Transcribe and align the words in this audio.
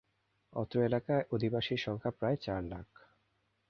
অত্র 0.53 0.75
এলাকার 0.83 1.21
অধিবাসীর 1.31 1.79
সংখ্যা 1.79 2.11
প্রায় 2.11 2.37
চার 2.37 2.61
লাখ। 2.63 2.87